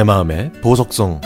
[0.00, 1.20] 내 마음의 보석성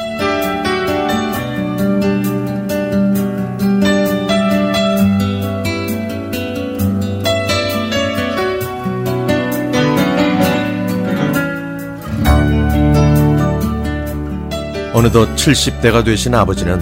[14.93, 16.81] 어느덧 70대가 되신 아버지는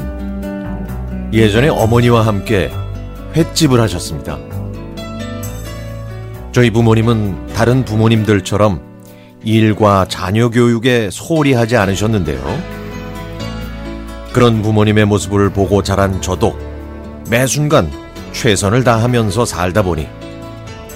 [1.31, 2.71] 예전에 어머니와 함께
[3.37, 4.39] 횟집을 하셨습니다.
[6.53, 8.92] 저희 부모님은 다른 부모님들처럼
[9.45, 12.83] 일과 자녀 교육에 소홀히 하지 않으셨는데요.
[14.33, 16.59] 그런 부모님의 모습을 보고 자란 저도
[17.29, 17.91] 매 순간
[18.33, 20.09] 최선을 다하면서 살다 보니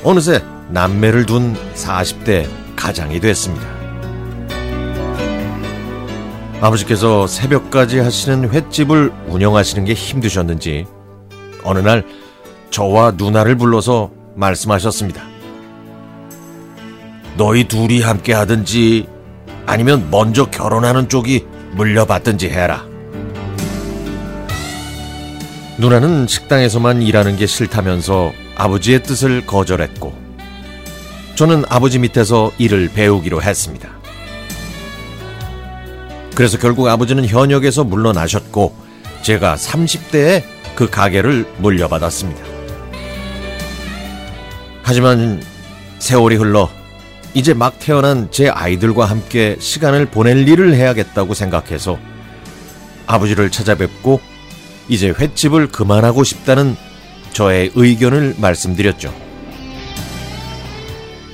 [0.05, 3.67] 어느새 남매를 둔 40대 가장이 됐습니다.
[6.61, 10.87] 아버지께서 새벽까지 하시는 횟집을 운영하시는 게 힘드셨는지
[11.63, 12.05] 어느 날
[12.71, 15.36] 저와 누나를 불러서 말씀하셨습니다.
[17.37, 19.07] 너희 둘이 함께 하든지
[19.67, 22.85] 아니면 먼저 결혼하는 쪽이 물려받든지 해라.
[25.79, 30.15] 누나는 식당에서만 일하는 게 싫다면서 아버지의 뜻을 거절했고
[31.35, 33.91] 저는 아버지 밑에서 일을 배우기로 했습니다.
[36.35, 38.75] 그래서 결국 아버지는 현역에서 물러나셨고
[39.21, 40.43] 제가 30대에
[40.75, 42.43] 그 가게를 물려받았습니다.
[44.83, 45.43] 하지만
[45.99, 46.71] 세월이 흘러
[47.37, 51.99] 이제 막 태어난 제 아이들과 함께 시간을 보낼 일을 해야겠다고 생각해서
[53.07, 54.23] 아버지를 찾아뵙고
[54.89, 56.79] 이제 횟집을 그만하고 싶다는
[57.35, 59.15] 저의 의견을 말씀드렸죠.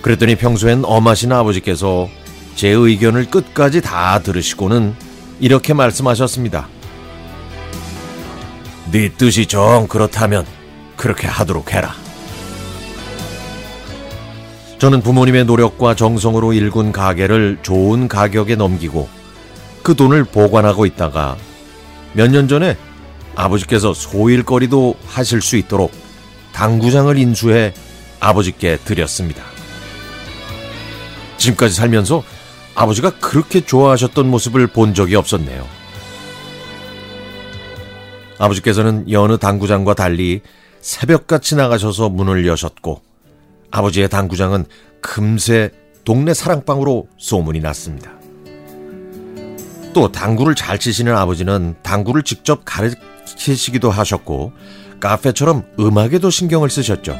[0.02, 2.08] 그랬더니 평소엔 엄하신 아버지께서
[2.56, 4.96] 제 의견을 끝까지 다 들으시고는
[5.38, 6.66] 이렇게 말씀하셨습니다.
[8.90, 10.46] 네 뜻이 정 그렇다면
[10.96, 12.01] 그렇게 하도록 해라.
[14.82, 19.08] 저는 부모님의 노력과 정성으로 일군 가게를 좋은 가격에 넘기고
[19.84, 21.36] 그 돈을 보관하고 있다가
[22.14, 22.76] 몇 년 전에
[23.36, 25.92] 아버지께서 소일거리도 하실 수 있도록
[26.52, 27.72] 당구장을 인수해
[28.18, 29.44] 아버지께 드렸습니다.
[31.36, 32.24] 지금까지 살면서
[32.74, 35.64] 아버지가 그렇게 좋아하셨던 모습을 본 적이 없었네요.
[38.36, 40.40] 아버지께서는 여느 당구장과 달리
[40.80, 43.11] 새벽같이 나가셔서 문을 여셨고
[43.72, 44.66] 아버지의 당구장은
[45.00, 45.70] 금세
[46.04, 48.12] 동네 사랑방으로 소문이 났습니다.
[49.94, 54.52] 또 당구를 잘 치시는 아버지는 당구를 직접 가르치시기도 하셨고
[55.00, 57.16] 카페처럼 음악에도 신경을 쓰셨죠.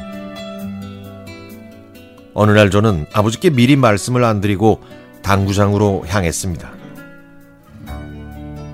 [2.33, 4.81] 어느 날 저는 아버지께 미리 말씀을 안 드리고
[5.21, 6.71] 당구장으로 향했습니다.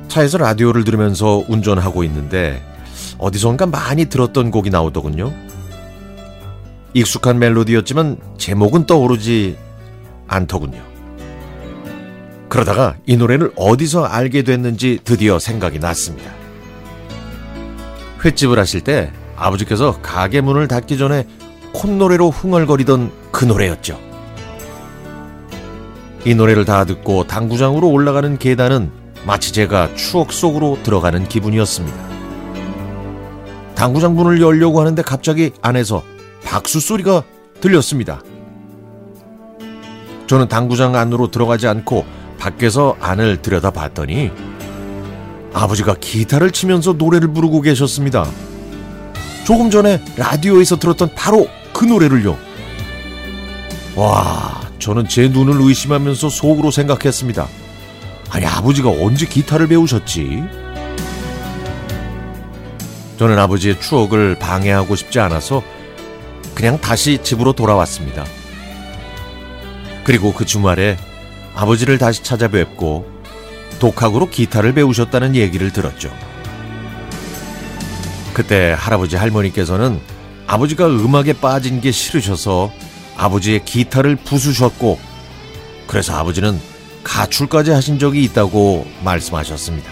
[0.07, 2.63] 차에서 라디오를 들으면서 운전하고 있는데
[3.17, 5.48] 어디선가 많이 들었던 곡이 나오더군요.
[6.93, 9.57] 익숙한 멜로디였지만 제목은 떠오르지
[10.27, 10.81] 않더군요.
[12.47, 16.31] 그러다가 이 노래를 어디서 알게 됐는지 드디어 생각이 났습니다.
[18.23, 21.25] 횟집을 하실 때 아버지께서 가게 문을 닫기 전에
[21.73, 23.99] 콧노래로 흥얼거리던 그 노래였죠.
[26.25, 28.91] 이 노래를 다 듣고 당구장으로 올라가는 계단은
[29.25, 31.97] 마치 제가 추억 속으로 들어가는 기분이었습니다.
[33.75, 36.03] 당구장 문을 열려고 하는데 갑자기 안에서
[36.43, 37.23] 박수 소리가
[37.61, 38.21] 들렸습니다.
[40.27, 42.05] 저는 당구장 안으로 들어가지 않고
[42.37, 44.31] 밖에서 안을 들여다 봤더니
[45.53, 48.25] 아버지가 기타를 치면서 노래를 부르고 계셨습니다.
[49.45, 52.37] 조금 전에 라디오에서 들었던 바로 그 노래를요.
[53.95, 57.47] 와, 저는 제 눈을 의심하면서 속으로 생각했습니다.
[58.29, 60.43] 아니, 아버지가 언제 기타를 배우셨지?
[63.17, 65.63] 저는 아버지의 추억을 방해하고 싶지 않아서
[66.55, 68.25] 그냥 다시 집으로 돌아왔습니다.
[70.03, 70.97] 그리고 그 주말에
[71.55, 73.05] 아버지를 다시 찾아뵙고
[73.79, 76.11] 독학으로 기타를 배우셨다는 얘기를 들었죠.
[78.33, 79.99] 그때 할아버지 할머니께서는
[80.47, 82.71] 아버지가 음악에 빠진 게 싫으셔서
[83.17, 84.99] 아버지의 기타를 부수셨고
[85.87, 86.59] 그래서 아버지는
[87.03, 89.89] 가출까지 하신 적이 있다고 말씀하셨습니다.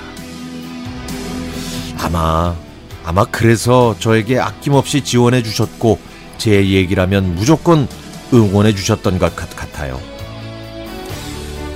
[2.00, 2.56] 아마
[3.04, 6.00] 아마 그래서 저에게 아낌없이 지원해 주셨고
[6.38, 7.88] 제 얘기라면 무조건
[8.34, 10.00] 응원해 주셨던 것 같아요.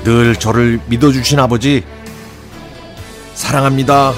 [0.04, 1.84] 늘 저를 믿어주신 아버지
[3.34, 4.14] 사랑합니다.